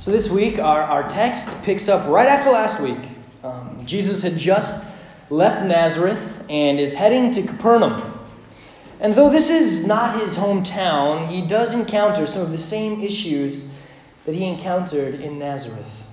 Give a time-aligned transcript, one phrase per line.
[0.00, 2.96] So this week, our, our text picks up right after last week.
[3.44, 4.80] Um, Jesus had just
[5.28, 8.18] left Nazareth and is heading to Capernaum.
[9.00, 13.68] And though this is not his hometown, he does encounter some of the same issues
[14.24, 16.06] that he encountered in Nazareth.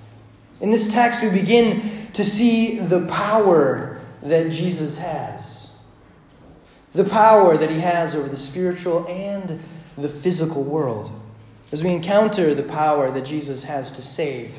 [0.60, 5.72] In this text, we begin to see the power that Jesus has.
[6.92, 9.64] The power that he has over the spiritual and
[9.96, 11.10] the physical world
[11.70, 14.58] as we encounter the power that Jesus has to save,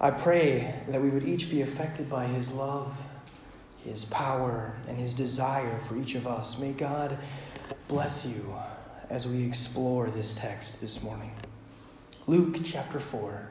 [0.00, 3.00] I pray that we would each be affected by his love,
[3.84, 6.58] his power, and his desire for each of us.
[6.58, 7.18] May God
[7.86, 8.54] bless you
[9.10, 11.30] as we explore this text this morning.
[12.26, 13.48] Luke chapter 4,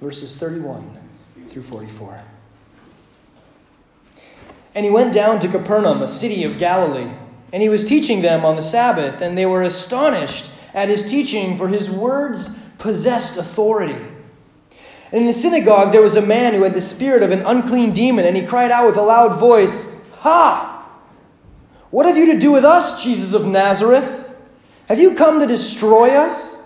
[0.00, 0.98] verses 31
[1.48, 2.22] through 44.
[4.74, 7.10] And he went down to Capernaum, a city of Galilee,
[7.52, 11.56] and he was teaching them on the Sabbath, and they were astonished at his teaching,
[11.56, 13.96] for his words possessed authority.
[15.10, 17.92] And in the synagogue there was a man who had the spirit of an unclean
[17.92, 19.88] demon, and he cried out with a loud voice,
[20.18, 20.74] Ha!
[21.90, 24.34] What have you to do with us, Jesus of Nazareth?
[24.88, 26.56] Have you come to destroy us?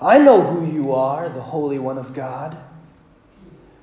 [0.00, 2.56] I know who you are, the Holy One of God.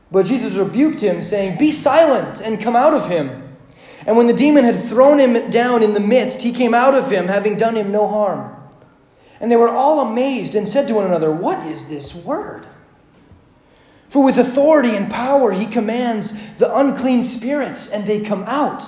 [0.10, 3.58] But Jesus rebuked him, saying, Be silent and come out of him.
[4.06, 7.12] And when the demon had thrown him down in the midst, he came out of
[7.12, 8.55] him, having done him no harm.
[9.40, 12.66] And they were all amazed and said to one another, What is this word?
[14.10, 18.84] For with authority and power he commands the unclean spirits, and they come out.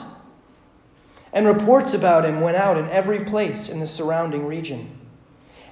[1.34, 4.98] And reports about him went out in every place in the surrounding region.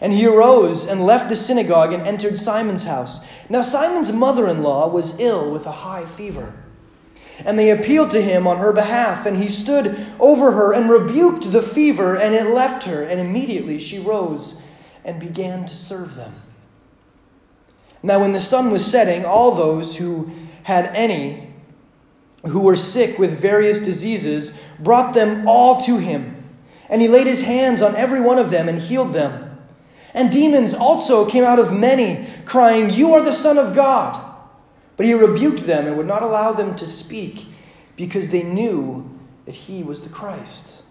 [0.01, 3.21] And he arose and left the synagogue and entered Simon's house.
[3.47, 6.53] Now, Simon's mother in law was ill with a high fever.
[7.45, 11.51] And they appealed to him on her behalf, and he stood over her and rebuked
[11.51, 14.61] the fever, and it left her, and immediately she rose
[15.05, 16.33] and began to serve them.
[18.03, 20.29] Now, when the sun was setting, all those who
[20.63, 21.45] had any
[22.47, 26.43] who were sick with various diseases brought them all to him.
[26.89, 29.57] And he laid his hands on every one of them and healed them.
[30.13, 34.21] And demons also came out of many, crying, You are the Son of God.
[34.95, 37.47] But he rebuked them and would not allow them to speak
[37.95, 39.09] because they knew
[39.45, 40.83] that he was the Christ.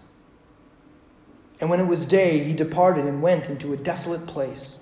[1.59, 4.79] And when it was day, he departed and went into a desolate place.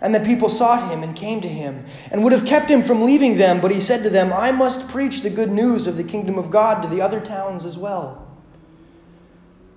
[0.00, 3.04] And the people sought him and came to him, and would have kept him from
[3.04, 6.04] leaving them, but he said to them, I must preach the good news of the
[6.04, 8.26] kingdom of God to the other towns as well.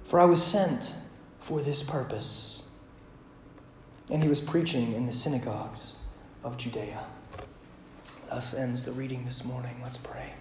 [0.03, 0.91] For I was sent
[1.39, 2.63] for this purpose.
[4.11, 5.95] And he was preaching in the synagogues
[6.43, 7.05] of Judea.
[8.29, 9.75] Thus ends the reading this morning.
[9.81, 10.33] Let's pray.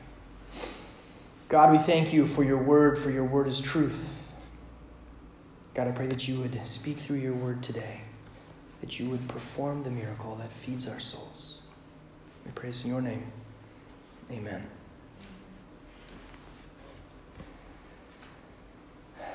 [1.49, 4.18] God, we thank you for your word, for your word is truth.
[5.79, 8.01] God, I pray that you would speak through your word today,
[8.81, 11.61] that you would perform the miracle that feeds our souls.
[12.45, 13.31] We praise in your name.
[14.33, 14.67] Amen.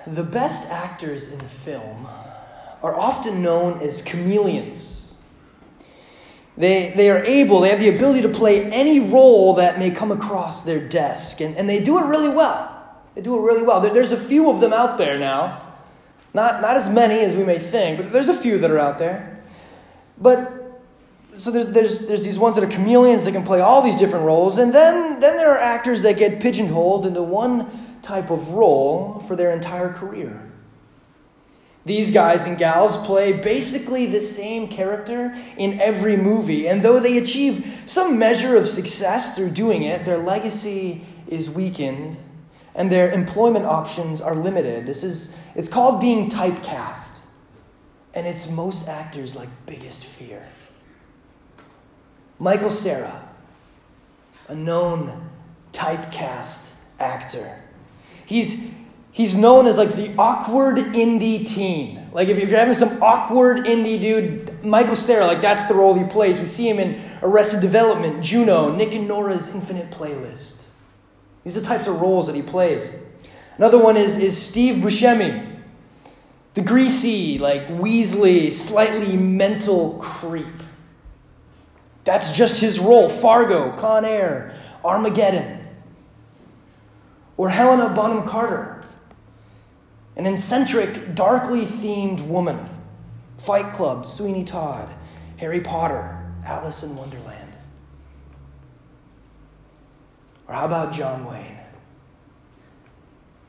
[0.05, 2.09] The best actors in film
[2.81, 5.13] are often known as chameleons.
[6.57, 10.11] They, they are able, they have the ability to play any role that may come
[10.11, 12.69] across their desk, and, and they do it really well.
[13.15, 13.79] They do it really well.
[13.79, 15.62] There's a few of them out there now
[16.33, 18.97] not, not as many as we may think, but there's a few that are out
[18.99, 19.44] there.
[20.17, 20.81] But
[21.35, 24.25] so there's, there's, there's these ones that are chameleons that can play all these different
[24.25, 29.23] roles, and then, then there are actors that get pigeonholed into one type of role
[29.27, 30.51] for their entire career.
[31.85, 37.17] These guys and gals play basically the same character in every movie, and though they
[37.17, 42.17] achieve some measure of success through doing it, their legacy is weakened
[42.75, 44.85] and their employment options are limited.
[44.85, 47.19] This is it's called being typecast.
[48.16, 50.47] And it's most actors' like biggest fear.
[52.38, 53.28] Michael Cera,
[54.47, 55.29] a known
[55.72, 57.59] typecast actor.
[58.25, 58.59] He's
[59.12, 62.07] he's known as like the awkward indie teen.
[62.12, 65.95] Like if, if you're having some awkward indie dude, Michael Cera, like that's the role
[65.95, 66.39] he plays.
[66.39, 70.62] We see him in Arrested Development, Juno, Nick and Nora's Infinite Playlist.
[71.44, 72.92] These are the types of roles that he plays.
[73.57, 75.60] Another one is, is Steve Buscemi,
[76.54, 80.45] the greasy, like Weasley, slightly mental creep.
[82.04, 83.10] That's just his role.
[83.10, 85.60] Fargo, Con Air, Armageddon.
[87.38, 88.84] Or Helena Bonham Carter,
[90.16, 92.60] an eccentric, darkly themed woman.
[93.40, 94.88] Fight Club, Sweeney Todd,
[95.38, 97.43] Harry Potter, Alice in Wonderland.
[100.48, 101.57] Or how about John Wayne?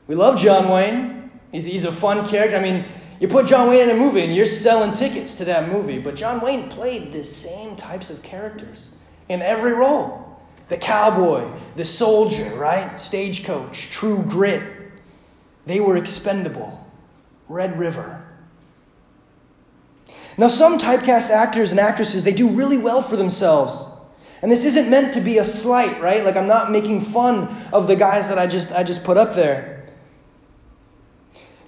[0.07, 1.31] We love John Wayne.
[1.51, 2.55] He's, he's a fun character.
[2.55, 2.85] I mean,
[3.19, 5.99] you put John Wayne in a movie and you're selling tickets to that movie.
[5.99, 8.91] But John Wayne played the same types of characters
[9.29, 10.21] in every role
[10.67, 12.99] the cowboy, the soldier, right?
[12.99, 14.63] Stagecoach, true grit.
[15.67, 16.83] They were expendable.
[17.47, 18.25] Red River.
[20.37, 23.85] Now, some typecast actors and actresses, they do really well for themselves.
[24.41, 26.23] And this isn't meant to be a slight, right?
[26.23, 29.35] Like I'm not making fun of the guys that I just I just put up
[29.35, 29.87] there.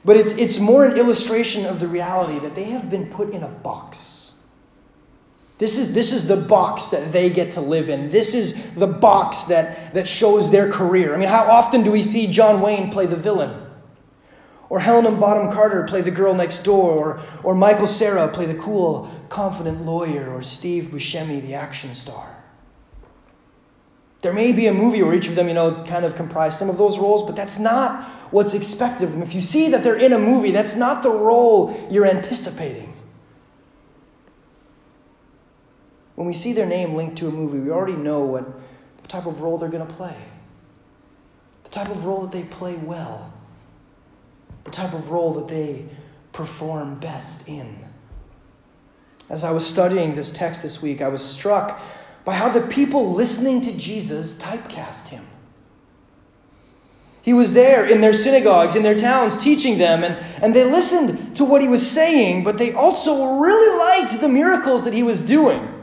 [0.06, 3.44] But it's it's more an illustration of the reality that they have been put in
[3.44, 4.18] a box.
[5.58, 8.12] This is, this is the box that they get to live in.
[8.12, 11.16] This is the box that, that shows their career.
[11.16, 13.66] I mean, how often do we see John Wayne play the villain?
[14.70, 18.56] Or Helena Bonham Carter play the girl next door, or, or Michael Cera play the
[18.56, 22.37] cool, confident lawyer, or Steve Buscemi, the action star.
[24.28, 26.70] There may be a movie where each of them, you know, kind of comprise some
[26.70, 29.22] of those roles, but that's not what's expected of them.
[29.22, 32.94] If you see that they're in a movie, that's not the role you're anticipating.
[36.16, 38.46] When we see their name linked to a movie, we already know what
[39.08, 40.18] type of role they're going to play,
[41.64, 43.32] the type of role that they play well
[44.66, 45.86] the type of role that they
[46.34, 47.80] perform best in.
[49.30, 51.80] As I was studying this text this week, I was struck
[52.28, 55.26] by how the people listening to Jesus typecast him.
[57.22, 61.38] He was there in their synagogues, in their towns, teaching them, and, and they listened
[61.38, 65.24] to what he was saying, but they also really liked the miracles that he was
[65.24, 65.74] doing.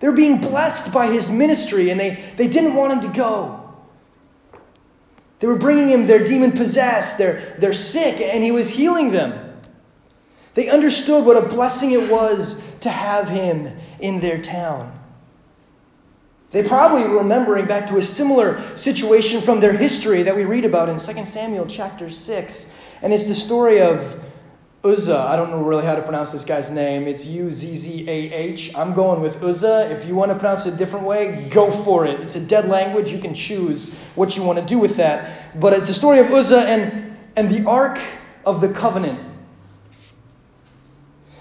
[0.00, 3.74] They were being blessed by his ministry, and they, they didn't want him to go.
[5.40, 9.60] They were bringing him their demon possessed, they're, they're sick, and he was healing them.
[10.54, 13.68] They understood what a blessing it was to have him
[14.00, 15.00] in their town.
[16.52, 20.64] They probably were remembering back to a similar situation from their history that we read
[20.64, 22.66] about in 2 Samuel chapter 6.
[23.00, 24.22] And it's the story of
[24.84, 27.06] Uzzah, I don't know really how to pronounce this guy's name.
[27.06, 28.74] It's U Z Z A H.
[28.74, 29.92] I'm going with Uzzah.
[29.92, 32.18] If you want to pronounce it a different way, go for it.
[32.18, 33.08] It's a dead language.
[33.10, 35.60] You can choose what you want to do with that.
[35.60, 38.00] But it's the story of Uzzah and, and the Ark
[38.44, 39.20] of the Covenant.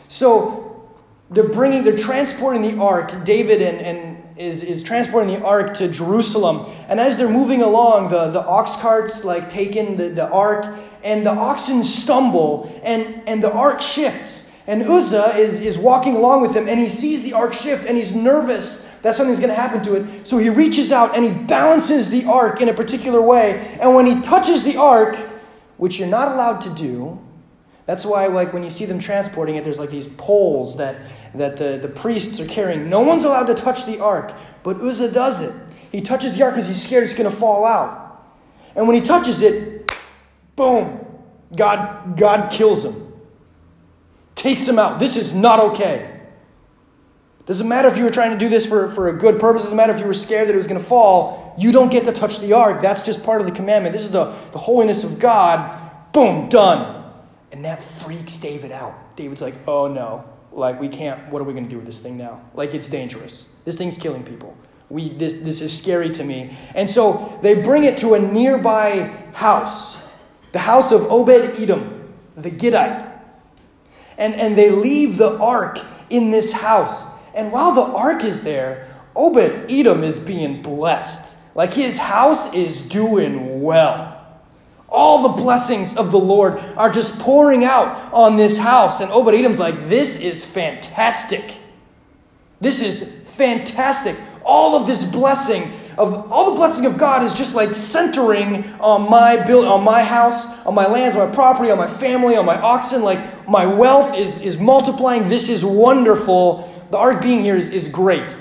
[0.07, 0.91] So
[1.31, 3.25] they're bringing, they're transporting the Ark.
[3.25, 6.71] David and, and is, is transporting the ark to Jerusalem.
[6.87, 11.25] And as they're moving along, the, the ox carts like taking the, the ark, and
[11.25, 14.49] the oxen stumble, and, and the ark shifts.
[14.67, 17.97] And Uzzah is, is walking along with them, and he sees the ark shift, and
[17.97, 20.27] he's nervous that something's going to happen to it.
[20.27, 23.77] So he reaches out and he balances the ark in a particular way.
[23.79, 25.17] And when he touches the ark,
[25.77, 27.19] which you're not allowed to do,
[27.91, 30.95] that's why, like, when you see them transporting it, there's like these poles that,
[31.35, 32.89] that the, the priests are carrying.
[32.89, 34.31] No one's allowed to touch the ark,
[34.63, 35.53] but Uzzah does it.
[35.91, 38.25] He touches the ark because he's scared it's going to fall out.
[38.77, 39.91] And when he touches it,
[40.55, 41.05] boom,
[41.53, 43.11] God, God kills him,
[44.35, 44.97] takes him out.
[44.97, 46.21] This is not okay.
[47.45, 49.75] Doesn't matter if you were trying to do this for, for a good purpose, doesn't
[49.75, 51.55] matter if you were scared that it was going to fall.
[51.57, 52.81] You don't get to touch the ark.
[52.81, 53.91] That's just part of the commandment.
[53.91, 56.13] This is the, the holiness of God.
[56.13, 57.00] Boom, done.
[57.51, 59.15] And that freaks David out.
[59.15, 61.99] David's like, oh no, like we can't, what are we going to do with this
[61.99, 62.41] thing now?
[62.53, 63.45] Like it's dangerous.
[63.65, 64.55] This thing's killing people.
[64.89, 66.57] We, this, this is scary to me.
[66.75, 69.97] And so they bring it to a nearby house,
[70.51, 73.07] the house of Obed Edom, the Gittite.
[74.17, 77.05] And, and they leave the ark in this house.
[77.33, 81.35] And while the ark is there, Obed Edom is being blessed.
[81.55, 84.10] Like his house is doing well.
[84.91, 88.99] All the blessings of the Lord are just pouring out on this house.
[88.99, 91.55] And Obed Edom's like, this is fantastic.
[92.59, 94.17] This is fantastic.
[94.43, 99.09] All of this blessing of all the blessing of God is just like centering on
[99.09, 102.45] my build, on my house, on my lands, on my property, on my family, on
[102.45, 103.03] my oxen.
[103.03, 105.29] Like my wealth is, is multiplying.
[105.29, 106.87] This is wonderful.
[106.91, 108.35] The ark being here is, is great.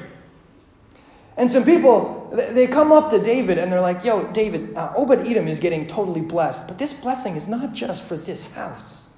[1.37, 5.27] And some people, they come up to David and they're like, yo, David, uh, Obed
[5.27, 9.09] Edom is getting totally blessed, but this blessing is not just for this house.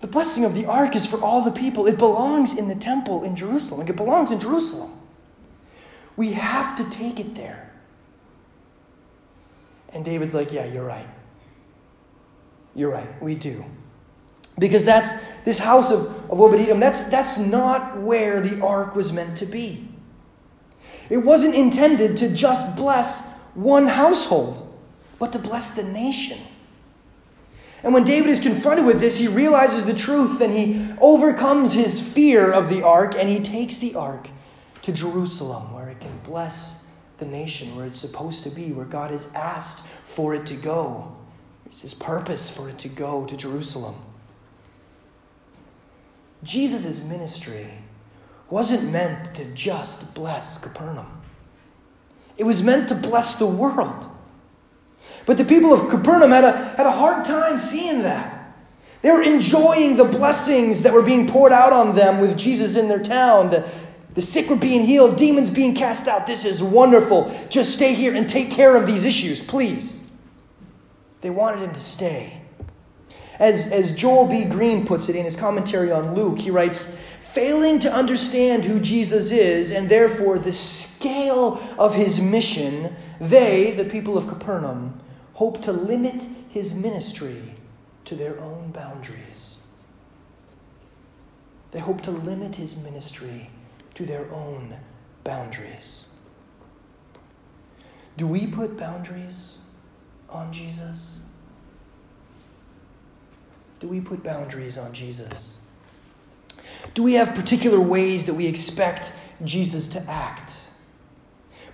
[0.00, 1.86] The blessing of the ark is for all the people.
[1.86, 3.86] It belongs in the temple in Jerusalem.
[3.88, 4.92] It belongs in Jerusalem.
[6.16, 7.72] We have to take it there.
[9.90, 11.08] And David's like, yeah, you're right.
[12.74, 13.22] You're right.
[13.22, 13.64] We do.
[14.58, 15.10] Because that's
[15.44, 19.46] this house of, of Obed Edom, that's, that's not where the ark was meant to
[19.46, 19.87] be.
[21.10, 24.64] It wasn't intended to just bless one household,
[25.18, 26.38] but to bless the nation.
[27.82, 32.00] And when David is confronted with this, he realizes the truth and he overcomes his
[32.00, 34.28] fear of the ark and he takes the ark
[34.82, 36.82] to Jerusalem where it can bless
[37.18, 41.16] the nation, where it's supposed to be, where God has asked for it to go.
[41.66, 43.94] It's his purpose for it to go to Jerusalem.
[46.42, 47.70] Jesus' ministry
[48.50, 51.20] wasn't meant to just bless Capernaum,
[52.36, 54.06] it was meant to bless the world.
[55.26, 58.54] But the people of Capernaum had a, had a hard time seeing that.
[59.02, 62.88] They were enjoying the blessings that were being poured out on them with Jesus in
[62.88, 63.50] their town.
[63.50, 63.68] The,
[64.14, 66.26] the sick were being healed, demons being cast out.
[66.26, 67.32] This is wonderful.
[67.48, 70.00] Just stay here and take care of these issues, please.
[71.20, 72.40] They wanted him to stay.
[73.38, 74.44] As, as Joel B.
[74.44, 76.96] Green puts it in his commentary on Luke, he writes,
[77.32, 83.84] failing to understand who Jesus is and therefore the scale of his mission, they, the
[83.84, 84.98] people of Capernaum,
[85.34, 87.54] hope to limit his ministry
[88.04, 89.54] to their own boundaries.
[91.70, 93.50] They hope to limit his ministry
[93.94, 94.74] to their own
[95.24, 96.06] boundaries.
[98.16, 99.58] Do we put boundaries
[100.30, 101.18] on Jesus?
[103.78, 105.57] Do we put boundaries on Jesus?
[106.94, 109.12] Do we have particular ways that we expect
[109.44, 110.56] Jesus to act?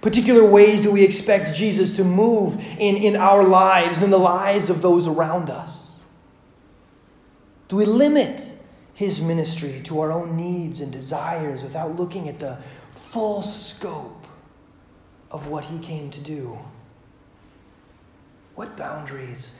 [0.00, 4.18] Particular ways that we expect Jesus to move in, in our lives and in the
[4.18, 5.92] lives of those around us?
[7.68, 8.50] Do we limit
[8.92, 12.58] his ministry to our own needs and desires without looking at the
[13.10, 14.26] full scope
[15.30, 16.58] of what he came to do?
[18.54, 19.52] What boundaries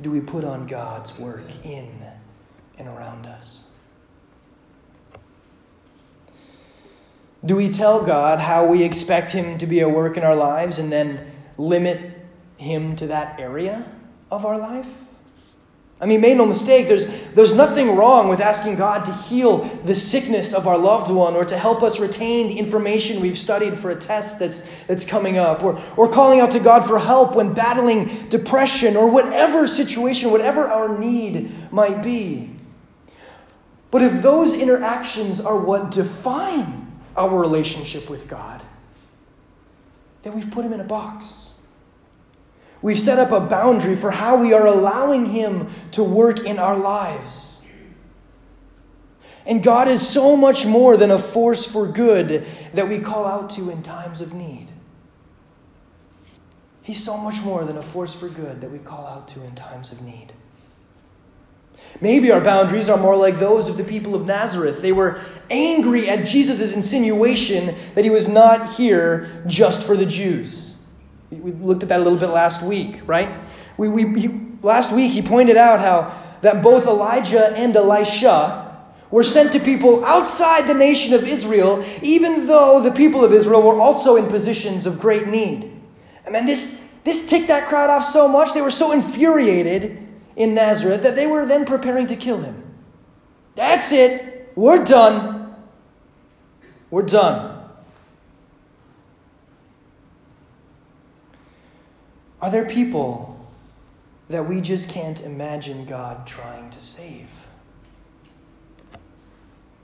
[0.00, 1.88] do we put on God's work in
[2.78, 3.64] and around us?
[7.44, 10.78] Do we tell God how we expect Him to be at work in our lives
[10.78, 12.12] and then limit
[12.56, 13.84] Him to that area
[14.30, 14.86] of our life?
[16.00, 19.94] I mean, make no mistake, there's, there's nothing wrong with asking God to heal the
[19.94, 23.90] sickness of our loved one or to help us retain the information we've studied for
[23.90, 27.54] a test that's, that's coming up or, or calling out to God for help when
[27.54, 32.50] battling depression or whatever situation, whatever our need might be.
[33.92, 36.81] But if those interactions are what define
[37.16, 38.62] our relationship with God,
[40.22, 41.52] then we've put him in a box.
[42.82, 46.76] We've set up a boundary for how we are allowing Him to work in our
[46.76, 47.60] lives.
[49.46, 53.50] And God is so much more than a force for good that we call out
[53.50, 54.68] to in times of need.
[56.82, 59.54] He's so much more than a force for good that we call out to in
[59.54, 60.32] times of need.
[62.00, 64.82] Maybe our boundaries are more like those of the people of Nazareth.
[64.82, 65.20] They were
[65.50, 70.74] angry at Jesus' insinuation that he was not here just for the Jews.
[71.30, 73.28] We looked at that a little bit last week, right?
[73.76, 74.30] We, we, he,
[74.62, 78.76] last week, he pointed out how that both Elijah and Elisha
[79.12, 83.62] were sent to people outside the nation of Israel, even though the people of Israel
[83.62, 85.80] were also in positions of great need.
[86.26, 90.01] I mean, this, this ticked that crowd off so much, they were so infuriated
[90.36, 92.62] in Nazareth that they were then preparing to kill him.
[93.54, 94.52] That's it.
[94.54, 95.54] We're done.
[96.90, 97.60] We're done.
[102.40, 103.38] Are there people
[104.28, 107.28] that we just can't imagine God trying to save?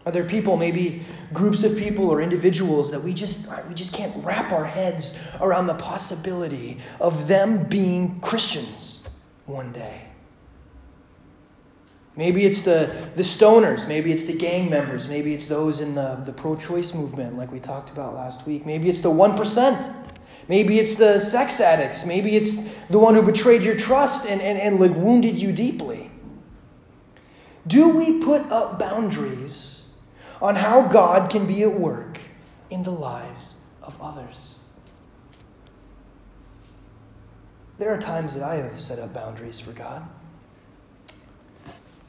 [0.05, 4.25] Are there people, maybe groups of people or individuals that we just we just can't
[4.25, 9.07] wrap our heads around the possibility of them being Christians
[9.45, 10.08] one day?
[12.19, 16.21] Maybe it's the, the stoners, maybe it's the gang members, maybe it's those in the,
[16.27, 18.67] the pro choice movement, like we talked about last week.
[18.67, 19.95] Maybe it's the 1%.
[20.49, 22.05] Maybe it's the sex addicts.
[22.05, 22.57] Maybe it's
[22.91, 26.11] the one who betrayed your trust and, and, and like wounded you deeply.
[27.69, 29.83] Do we put up boundaries
[30.43, 32.19] on how God can be at work
[32.71, 34.57] in the lives of others?
[37.79, 40.05] There are times that I have set up boundaries for God.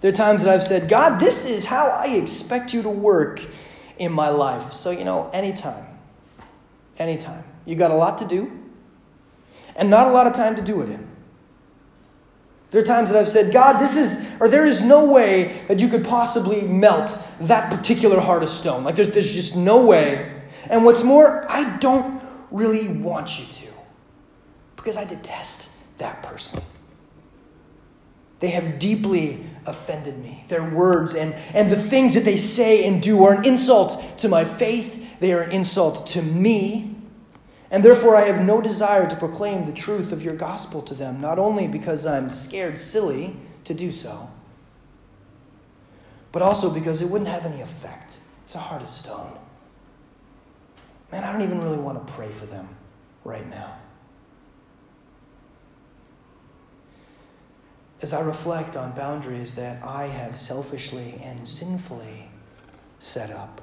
[0.01, 3.41] There are times that I've said, God, this is how I expect you to work
[3.97, 4.71] in my life.
[4.71, 5.85] So, you know, anytime,
[6.97, 8.51] anytime you got a lot to do
[9.75, 11.07] and not a lot of time to do it in.
[12.71, 15.81] There are times that I've said, God, this is, or there is no way that
[15.81, 18.83] you could possibly melt that particular heart of stone.
[18.83, 20.43] Like, there's, there's just no way.
[20.69, 23.67] And what's more, I don't really want you to
[24.75, 26.61] because I detest that person.
[28.39, 30.45] They have deeply offended me.
[30.47, 34.29] Their words and, and the things that they say and do are an insult to
[34.29, 36.95] my faith, they are an insult to me.
[37.71, 41.21] And therefore, I have no desire to proclaim the truth of your gospel to them,
[41.21, 44.29] not only because I'm scared silly to do so,
[46.31, 48.15] but also because it wouldn't have any effect.
[48.43, 49.37] It's a heart of stone.
[51.11, 52.67] Man, I don't even really want to pray for them
[53.23, 53.78] right now.
[58.01, 62.29] As I reflect on boundaries that I have selfishly and sinfully
[62.99, 63.61] set up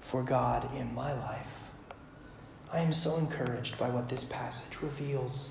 [0.00, 1.58] for God in my life.
[2.72, 5.50] I am so encouraged by what this passage reveals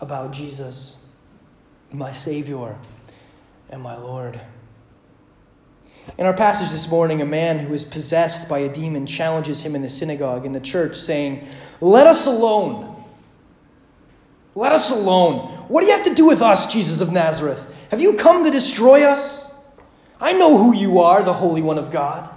[0.00, 0.96] about Jesus,
[1.90, 2.76] my Savior
[3.70, 4.40] and my Lord.
[6.18, 9.74] In our passage this morning, a man who is possessed by a demon challenges him
[9.74, 11.46] in the synagogue, in the church, saying,
[11.80, 13.04] Let us alone.
[14.54, 15.61] Let us alone.
[15.72, 17.64] What do you have to do with us, Jesus of Nazareth?
[17.90, 19.50] Have you come to destroy us?
[20.20, 22.28] I know who you are, the Holy One of God.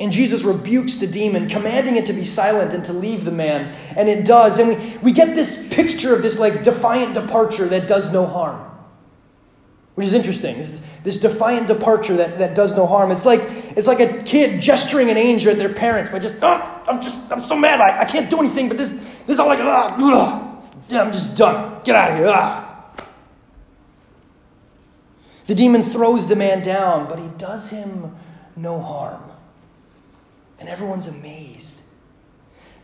[0.00, 3.72] And Jesus rebukes the demon, commanding it to be silent and to leave the man.
[3.94, 4.58] And it does.
[4.58, 8.68] And we, we get this picture of this like defiant departure that does no harm.
[9.94, 10.56] Which is interesting.
[10.56, 13.12] This, this defiant departure that, that does no harm.
[13.12, 13.42] It's like
[13.76, 17.20] it's like a kid gesturing an anger at their parents by just, oh, I'm just
[17.30, 20.47] I'm so mad I, I can't do anything, but this this is all like ah,
[20.88, 21.80] yeah, I'm just done.
[21.84, 22.28] Get out of here.
[22.28, 22.64] Ah.
[25.46, 28.14] The demon throws the man down, but he does him
[28.56, 29.28] no harm
[30.58, 31.82] and everyone's amazed.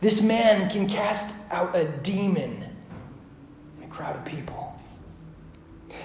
[0.01, 2.65] This man can cast out a demon
[3.77, 4.75] in a crowd of people.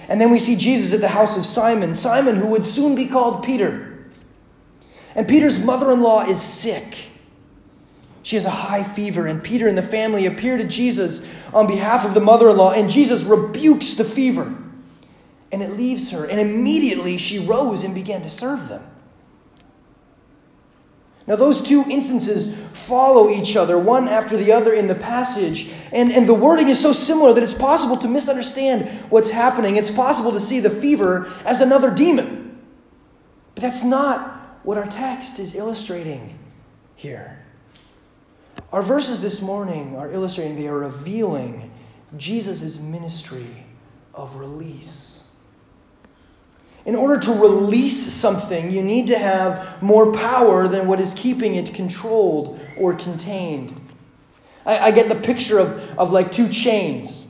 [0.07, 3.05] And then we see Jesus at the house of Simon, Simon, who would soon be
[3.05, 4.05] called Peter.
[5.15, 6.95] And Peter's mother in law is sick.
[8.23, 12.05] She has a high fever, and Peter and the family appear to Jesus on behalf
[12.05, 14.55] of the mother in law, and Jesus rebukes the fever.
[15.51, 18.87] And it leaves her, and immediately she rose and began to serve them.
[21.27, 25.71] Now, those two instances follow each other, one after the other in the passage.
[25.91, 29.75] And, and the wording is so similar that it's possible to misunderstand what's happening.
[29.75, 32.59] It's possible to see the fever as another demon.
[33.55, 36.37] But that's not what our text is illustrating
[36.95, 37.40] here.
[38.71, 41.71] Our verses this morning are illustrating, they are revealing
[42.17, 43.65] Jesus' ministry
[44.13, 45.23] of release.
[46.85, 51.55] In order to release something, you need to have more power than what is keeping
[51.55, 53.75] it controlled or contained.
[54.65, 57.27] I, I get the picture of, of like two chains.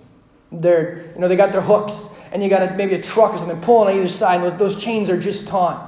[0.52, 3.40] They're, you know, they got their hooks, and you got a, maybe a truck or
[3.40, 5.88] something pulling on either side, and those, those chains are just taut.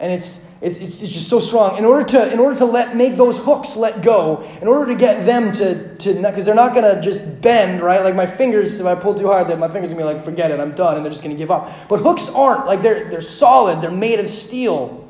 [0.00, 1.76] And it's, it's, it's, it's just so strong.
[1.76, 4.94] In order to, in order to let, make those hooks let go, in order to
[4.94, 8.00] get them to, to because they're not going to just bend, right?
[8.00, 10.16] Like my fingers, if I pull too hard, then my fingers are going to be
[10.16, 11.88] like, forget it, I'm done, and they're just going to give up.
[11.88, 12.66] But hooks aren't.
[12.66, 15.00] Like they're, they're solid, they're made of steel.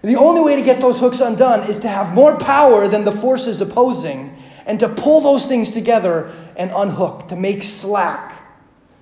[0.00, 3.12] The only way to get those hooks undone is to have more power than the
[3.12, 8.42] forces opposing and to pull those things together and unhook, to make slack,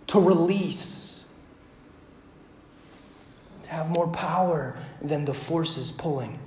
[0.09, 1.02] to release,
[3.83, 6.39] have more power than the forces pulling.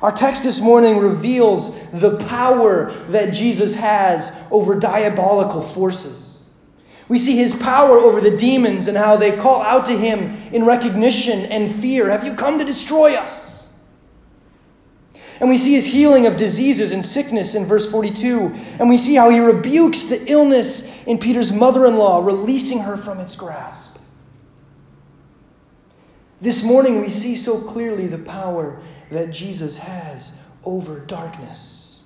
[0.00, 6.42] Our text this morning reveals the power that Jesus has over diabolical forces.
[7.08, 10.64] We see his power over the demons and how they call out to him in
[10.64, 13.66] recognition and fear Have you come to destroy us?
[15.38, 18.54] And we see his healing of diseases and sickness in verse 42.
[18.78, 22.96] And we see how he rebukes the illness in Peter's mother in law, releasing her
[22.96, 23.89] from its grasp.
[26.40, 30.32] This morning, we see so clearly the power that Jesus has
[30.64, 32.02] over darkness.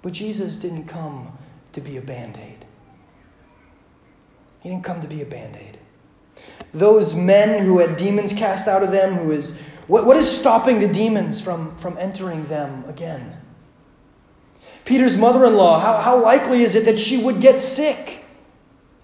[0.00, 1.36] But Jesus didn't come
[1.72, 2.64] to be a band aid.
[4.62, 5.78] He didn't come to be a band aid.
[6.72, 10.80] Those men who had demons cast out of them, who is what, what is stopping
[10.80, 13.36] the demons from, from entering them again?
[14.84, 18.24] Peter's mother in law, how, how likely is it that she would get sick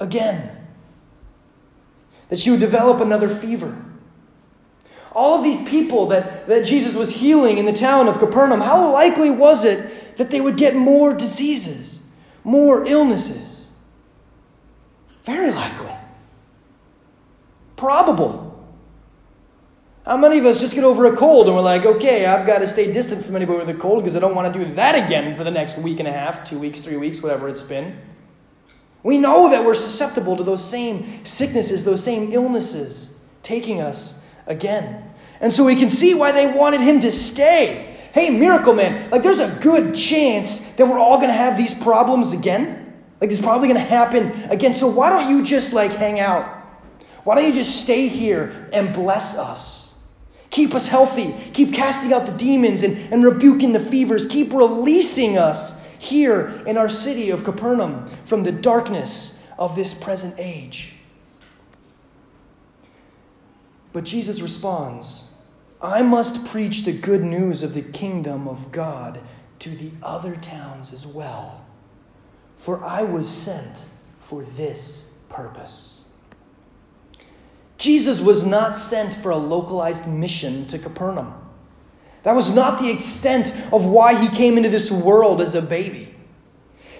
[0.00, 0.61] again?
[2.32, 3.76] That she would develop another fever.
[5.12, 8.90] All of these people that, that Jesus was healing in the town of Capernaum, how
[8.90, 12.00] likely was it that they would get more diseases,
[12.42, 13.68] more illnesses?
[15.26, 15.94] Very likely.
[17.76, 18.66] Probable.
[20.06, 22.60] How many of us just get over a cold and we're like, okay, I've got
[22.60, 24.94] to stay distant from anybody with a cold because I don't want to do that
[24.94, 28.00] again for the next week and a half, two weeks, three weeks, whatever it's been?
[29.02, 33.10] We know that we're susceptible to those same sicknesses, those same illnesses
[33.42, 34.14] taking us
[34.46, 35.10] again.
[35.40, 37.96] And so we can see why they wanted him to stay.
[38.12, 41.74] Hey, miracle man, like there's a good chance that we're all going to have these
[41.74, 42.94] problems again.
[43.20, 44.74] Like it's probably going to happen again.
[44.74, 46.58] So why don't you just like hang out?
[47.24, 49.94] Why don't you just stay here and bless us?
[50.50, 51.34] Keep us healthy.
[51.54, 54.26] Keep casting out the demons and, and rebuking the fevers.
[54.26, 60.34] Keep releasing us here in our city of Capernaum from the darkness of this present
[60.36, 60.94] age.
[63.92, 65.28] But Jesus responds,
[65.80, 69.20] I must preach the good news of the kingdom of God
[69.60, 71.64] to the other towns as well,
[72.56, 73.84] for I was sent
[74.22, 76.00] for this purpose.
[77.78, 81.41] Jesus was not sent for a localized mission to Capernaum.
[82.22, 86.14] That was not the extent of why he came into this world as a baby.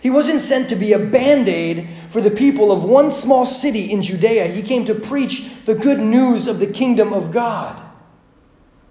[0.00, 3.92] He wasn't sent to be a band aid for the people of one small city
[3.92, 4.48] in Judea.
[4.48, 7.80] He came to preach the good news of the kingdom of God.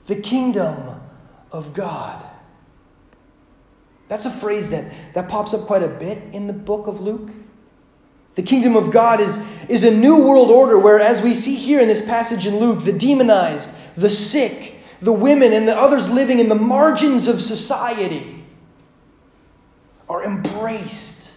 [0.08, 1.02] The kingdom
[1.52, 2.26] of God.
[4.08, 7.32] That's a phrase that, that pops up quite a bit in the book of Luke.
[8.36, 11.82] The kingdom of God is, is a new world order where, as we see here
[11.82, 16.40] in this passage in Luke, the demonized, the sick, the women, and the others living
[16.40, 18.44] in the margins of society
[20.08, 21.32] are embraced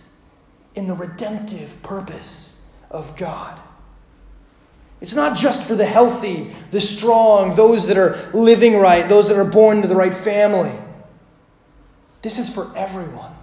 [0.75, 2.59] in the redemptive purpose
[2.91, 3.59] of God.
[5.01, 9.39] It's not just for the healthy, the strong, those that are living right, those that
[9.39, 10.73] are born into the right family.
[12.23, 13.35] This is for everyone.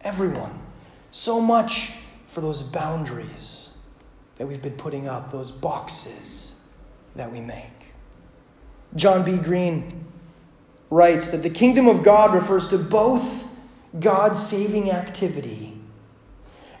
[0.00, 0.58] Everyone.
[1.12, 1.92] So much
[2.28, 3.68] for those boundaries
[4.38, 6.54] that we've been putting up, those boxes
[7.16, 7.79] that we make.
[8.96, 9.36] Joel B.
[9.36, 10.04] Green
[10.90, 13.44] writes that the kingdom of God refers to both
[13.98, 15.76] God's saving activity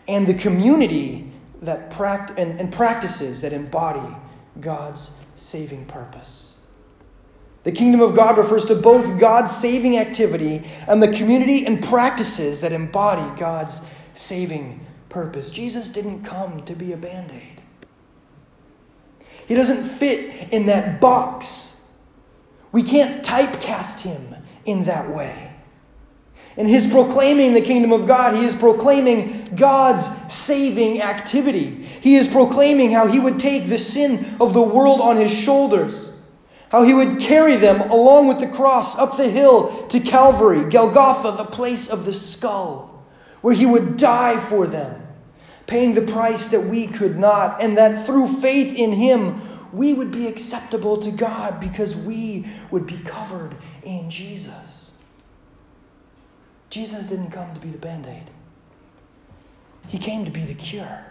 [0.08, 1.30] and the community
[1.62, 4.16] that pract- and, and practices that embody
[4.60, 6.54] God's saving purpose.
[7.62, 12.60] The kingdom of God refers to both God's saving activity and the community and practices
[12.62, 13.82] that embody God's
[14.14, 15.50] saving purpose.
[15.50, 17.60] Jesus didn't come to be a band aid,
[19.46, 21.69] He doesn't fit in that box.
[22.72, 25.50] We can't typecast Him in that way.
[26.56, 31.84] In his proclaiming the kingdom of God, he is proclaiming God's saving activity.
[32.00, 36.12] He is proclaiming how he would take the sin of the world on his shoulders,
[36.70, 41.36] how he would carry them along with the cross up the hill to Calvary, Golgotha,
[41.36, 43.06] the place of the skull,
[43.42, 45.06] where he would die for them,
[45.66, 49.40] paying the price that we could not, and that through faith in him,
[49.72, 54.92] we would be acceptable to God because we would be covered in Jesus.
[56.70, 58.30] Jesus didn't come to be the band aid,
[59.88, 61.04] He came to be the cure.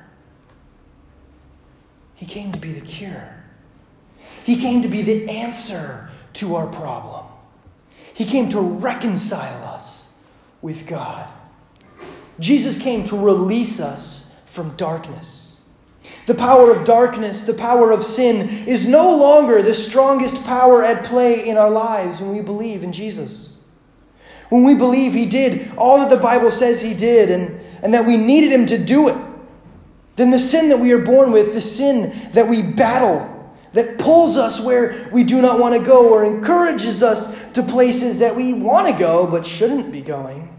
[2.16, 3.34] He came to be the cure.
[4.44, 7.26] He came to be the answer to our problem.
[8.14, 10.10] He came to reconcile us
[10.62, 11.32] with God.
[12.40, 15.39] Jesus came to release us from darkness.
[16.26, 21.06] The power of darkness, the power of sin, is no longer the strongest power at
[21.06, 23.58] play in our lives when we believe in Jesus.
[24.50, 28.06] When we believe He did all that the Bible says He did and, and that
[28.06, 29.18] we needed Him to do it,
[30.16, 33.36] then the sin that we are born with, the sin that we battle,
[33.74, 38.18] that pulls us where we do not want to go or encourages us to places
[38.18, 40.54] that we want to go but shouldn't be going,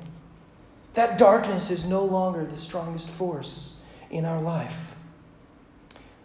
[0.94, 4.89] that darkness is no longer the strongest force in our life.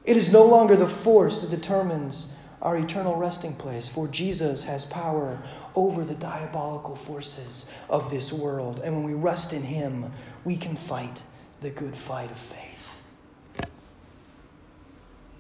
[0.06, 2.28] It is no longer the force that determines
[2.62, 5.40] our eternal resting place, for Jesus has power
[5.76, 8.82] over the diabolical forces of this world.
[8.84, 10.12] And when we rest in Him,
[10.44, 11.22] we can fight
[11.62, 12.88] the good fight of faith.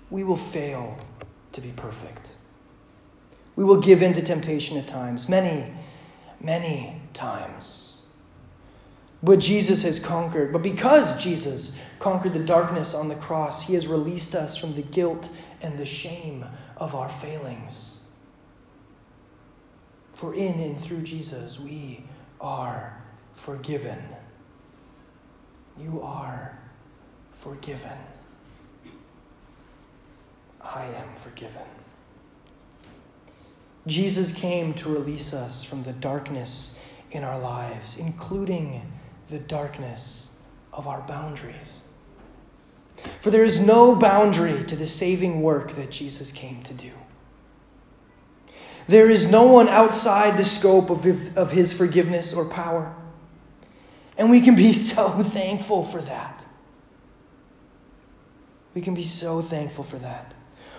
[0.09, 0.97] We will fail
[1.51, 2.35] to be perfect.
[3.55, 5.73] We will give in to temptation at times, many,
[6.39, 7.94] many times.
[9.25, 10.53] But Jesus has conquered.
[10.53, 14.83] But because Jesus conquered the darkness on the cross, He has released us from the
[14.83, 15.31] guilt
[15.63, 16.45] and the shame
[16.77, 17.97] of our failings.
[20.13, 22.05] For in and through Jesus, we
[22.39, 23.01] are
[23.33, 23.97] forgiven.
[25.75, 26.59] You are
[27.33, 27.97] forgiven.
[30.61, 31.63] I am forgiven.
[33.87, 36.75] Jesus came to release us from the darkness
[37.09, 38.83] in our lives, including
[39.29, 40.29] the darkness
[40.73, 41.79] of our boundaries.
[43.21, 46.91] For there is no boundary to the saving work that Jesus came to do.
[48.87, 52.95] There is no one outside the scope of, of his forgiveness or power.
[54.17, 56.45] And we can be so thankful for that.
[58.73, 60.33] We can be so thankful for that.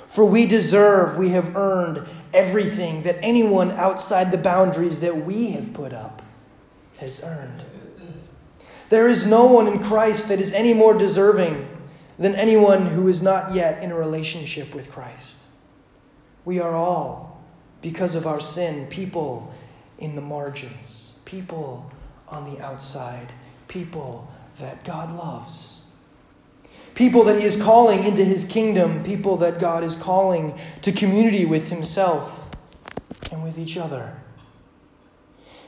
[0.09, 5.73] For we deserve, we have earned everything that anyone outside the boundaries that we have
[5.75, 6.23] put up
[6.99, 7.65] has earned.
[8.89, 11.69] There is no one in Christ that is any more deserving
[12.19, 15.37] than anyone who is not yet in a relationship with Christ.
[16.45, 17.43] We are all,
[17.83, 19.53] because of our sin, people
[19.99, 21.91] in the margins, people
[22.29, 23.33] on the outside,
[23.69, 25.81] people that God loves.
[26.95, 31.45] People that He is calling into His kingdom, people that God is calling to community
[31.45, 32.33] with Himself
[33.31, 34.17] and with each other.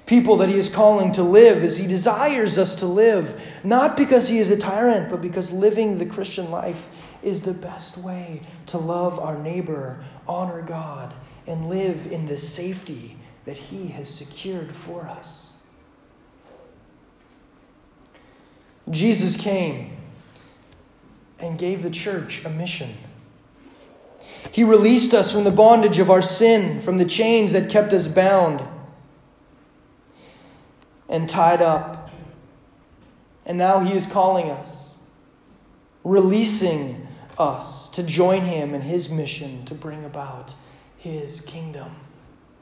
[0.08, 4.26] People that He is calling to live as He desires us to live, not because
[4.26, 6.88] He is a tyrant, but because living the Christian life
[7.22, 11.12] is the best way to love our neighbor, honor God,
[11.46, 15.52] and live in the safety that He has secured for us.
[18.90, 19.94] Jesus came
[21.38, 22.96] and gave the church a mission.
[24.52, 28.06] He released us from the bondage of our sin, from the chains that kept us
[28.06, 28.66] bound
[31.08, 32.10] and tied up.
[33.46, 34.94] And now He is calling us,
[36.04, 37.06] releasing
[37.38, 40.54] us to join Him in His mission to bring about
[40.96, 41.94] His kingdom.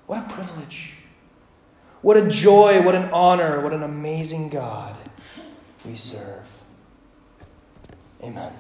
[0.07, 0.95] What a privilege!
[2.03, 4.95] What a joy, what an honor, what an amazing God
[5.85, 6.47] we serve.
[8.23, 8.53] Amen.